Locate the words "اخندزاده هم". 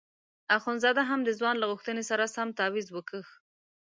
0.57-1.19